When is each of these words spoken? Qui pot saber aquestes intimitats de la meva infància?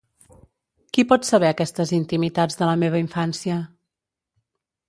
Qui 0.97 1.05
pot 1.11 1.27
saber 1.29 1.49
aquestes 1.51 1.93
intimitats 1.99 2.59
de 2.63 2.71
la 2.71 2.75
meva 2.85 3.03
infància? 3.05 3.59